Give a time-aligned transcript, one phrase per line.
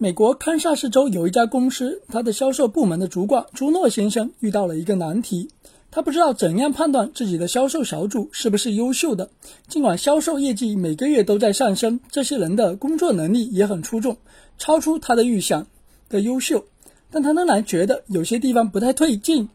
[0.00, 5.50] 美国堪萨斯州有一家公司，他的销售部门的主管朱诺先生遇到了一个难题，
[5.90, 9.28] 他不知道怎样判断自己的销售小组是不是优秀的。
[9.66, 14.18] 尽管销售业绩每个月都在上升，这些人的工作能力也很出众，
[14.56, 15.66] 超出他的预想
[16.08, 16.64] 的优秀，
[17.10, 19.48] 但他仍然觉得有些地方不太对劲。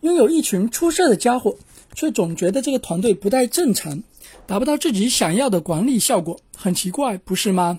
[0.00, 1.54] 拥有一群出色的家伙，
[1.94, 4.02] 却总觉得这个团队不太正常，
[4.44, 7.78] 达不到自己想要的管理效果，很奇怪，不是吗？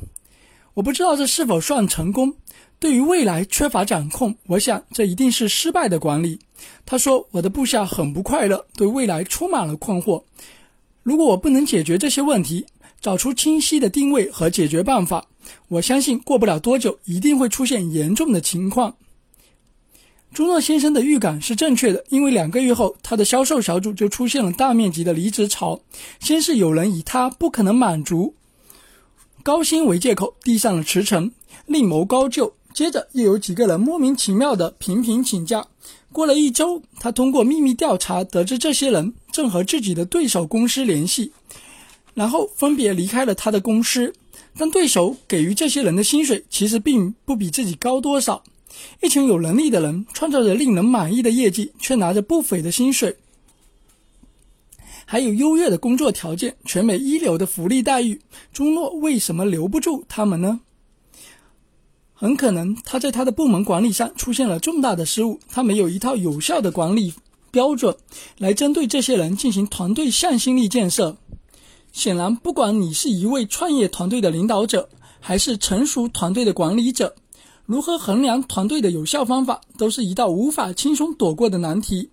[0.74, 2.34] 我不知道这是否算成功。
[2.80, 6.40] 对于未来缺乏掌控，我想这一定是失败的管理。
[6.86, 10.24] 他说：“我的部下很不快乐，对未来充满了困惑。
[11.02, 12.66] 如果我不能解决这些问题，
[13.00, 15.28] 找出清晰的定位和解决办法，
[15.70, 18.96] 我相信过不了多久一定会出现严重的情况。”
[20.34, 25.80] 朱诺先生的预感是正确的，因为两个月后，他的销售小组就出现了大面积的离职潮。
[26.20, 28.34] 先是有人以他不可能满足。
[29.44, 31.30] 高薪为借口递上了辞呈，
[31.66, 32.54] 另谋高就。
[32.74, 35.68] 接着又有几个人莫名其妙的频频请假。
[36.14, 41.34] 过了一周，他通过秘密调查得知，这些人正和自己的对手公司联系，
[42.14, 44.14] 然后分别离开了他的公司。
[44.58, 48.42] 但对手给予这些人的薪水其实并不比自己高多少。
[49.02, 53.16] 一群有能力的人创造着令人满意的业绩，却拿着不菲的薪水。
[55.06, 60.62] 还有优越的工作条件，全美一流的福利待遇，朱诺为什么留不住他们呢？
[62.14, 67.14] 很可能他在他的部门管理上出现了重大的失误，他没有一套有效的管理
[67.52, 67.96] 标准
[68.38, 71.18] 来针对这些人进行团队向心力建设。
[71.92, 77.14] 显然，不管你是一位创业团队的领导者，还是成熟团队的管理者，
[77.66, 82.10] 如何衡量团队的有效方法，都是一道无法轻松躲过的难题。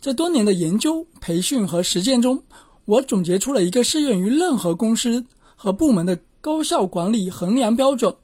[0.00, 2.42] 在多年的研究、培训和实践中，
[2.86, 8.16] 我总结出了一个适用于任何公司和部门的高效管理衡量标准。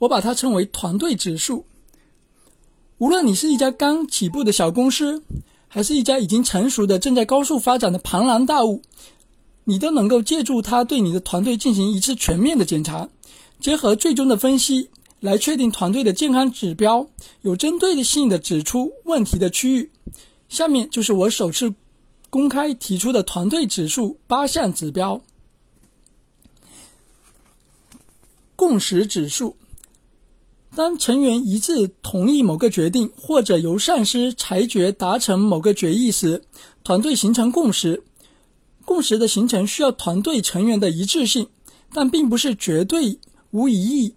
[0.00, 1.64] 我把它称为团队指数。
[2.98, 5.22] 无论你是一家刚起步的小公司，
[5.66, 8.82] 还是一家已经成熟的、正在高速发展的庞然大物，
[9.64, 13.08] 你都能够借助它对你的团队进行一次全面的检查，
[13.60, 17.06] 结合最终的分析来确定团队的健康指标，
[17.40, 19.90] 有针对性的指出问题的区域。
[20.54, 21.74] 下面就是我首次
[22.30, 25.20] 公开提出的团队指数八项指标。
[28.54, 29.56] 共识指数：
[30.76, 36.44] 当成员一致同意某个决定，或者由上司裁决达成某个决议时，
[36.84, 38.04] 团队形成共识。
[38.84, 41.48] 共识的形成需要团队成员的一致性，
[41.92, 43.18] 但并不是绝对
[43.50, 44.14] 无疑义。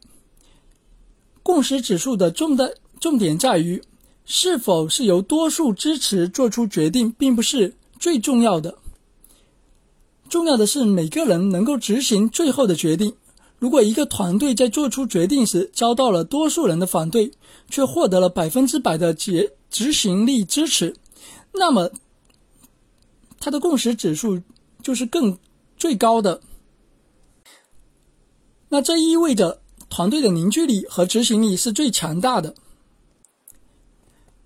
[1.42, 3.82] 共识指数的重的重点在于。
[4.30, 8.78] 是否是由多数支持做出决定，并不是最重要的。
[10.28, 13.16] 重要的是每个人能够执行最后的决定。
[13.58, 17.32] 如果一个团队在做出决定时遭到了多数人的反对，
[17.70, 20.94] 却获得了百分之百的结执行力支持，
[21.54, 21.90] 那么
[23.40, 24.42] 它的共识指数
[24.84, 25.40] 就是更
[25.78, 26.42] 最高的。
[28.68, 32.54] 那这意味着团队的凝聚力和执行力是最强大的。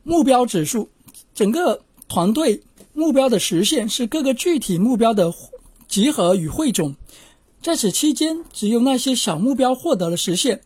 [0.03, 0.89] 目标指数，
[1.33, 2.63] 整个团队
[2.93, 5.33] 目标的实现是各个具体目标的
[5.87, 6.95] 集合与汇总，
[7.61, 10.61] 在此期间，只有那些小目标获得了实现，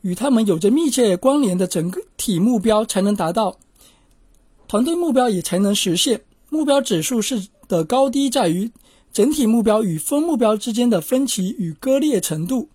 [0.00, 3.58] 与他们有着密切关联的整体目标才能达到，
[4.66, 6.22] 团队目标也才能实现。
[6.48, 8.70] 目标指数是的高低在于
[9.12, 12.68] 整体目标与分目标之间的分歧与割裂程度，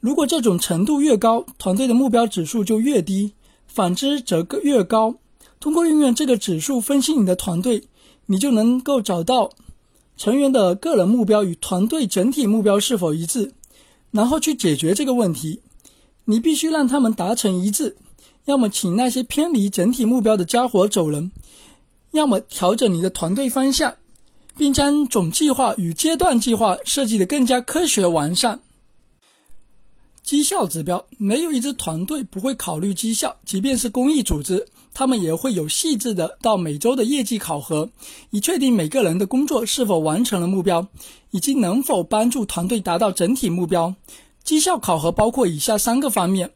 [0.00, 3.32] 如果这种程度越高，团队的目标指数就越低。
[3.72, 5.14] 反之则越高。
[5.58, 7.84] 通过运用这个指数分析你的团队，
[8.26, 9.50] 你就能够找到
[10.16, 13.52] 成员的个人目标与团队整体目标是否一致，
[14.10, 15.60] 然后去解决这个问题。
[16.24, 17.96] 你必须让他们达成一致，
[18.44, 21.32] 要么请那些偏离整体目标的家伙走人，
[22.10, 23.94] 要么调整你的团队方向，
[24.56, 28.60] 并将总计划与阶段计划设计的更加科学完善。
[30.22, 37.90] 绩效指标，没有一支团队不会考虑绩效，即便是公益组织，他们也会有细致的到每周的业绩考核，
[38.30, 40.86] 以确定每个人的工作是否完成了目标，
[41.32, 43.94] 以及能否帮助团队达到整体目标。
[44.44, 46.50] 绩效考核包括以下三个方面：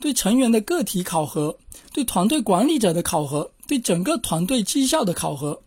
[0.00, 1.58] 对成员的个体考核，
[1.92, 5.60] 对团队管理者的考核，对整个团队绩效的考核。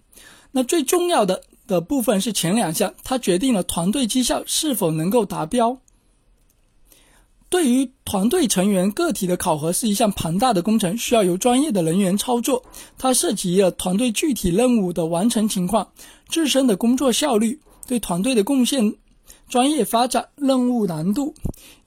[0.51, 5.77] 那最重要的的部分是前两项，它决定了团队绩效是否能够达标。
[7.51, 12.63] 对于团队成员个体的考核是一项庞大的工程，需要由专业的人员操作。
[12.98, 15.89] 它涉及了团队具体任务的完成情况、
[16.30, 18.95] 自身的工作效率、对团队的贡献
[19.50, 21.36] 专业发展、任务难度，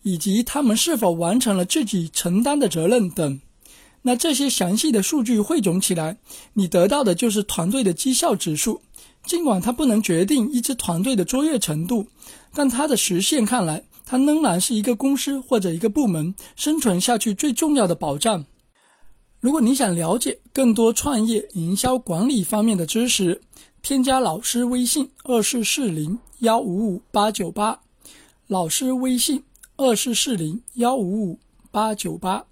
[0.02, 3.40] 以及他们是否完成了自己承担的责任等。
[4.02, 6.18] 那这些详细的数据汇总起来，
[6.52, 8.82] 你得到的就是团队的绩效指数。
[9.24, 12.06] 尽管它不能决定一支团队的卓越程度，
[12.52, 18.44] 但它的实现看来，它仍然是一个公司或者一个部门生存下去最重要的保障。
[19.40, 23.40] 如果你想了解更多创业营销管理方面的知识，
[23.82, 27.80] 添加老师微信二四四零幺五五八九八，
[28.46, 29.42] 老师微信
[29.76, 31.38] 二四四零幺五五
[31.70, 32.46] 八九八。